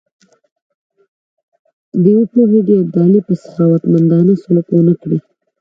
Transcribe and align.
دی 2.03 2.13
پوهېدی 2.31 2.75
ابدالي 2.81 3.19
به 3.25 3.33
سخاوتمندانه 3.43 4.33
سلوک 4.43 4.67
ونه 4.71 4.93
کړي. 5.01 5.17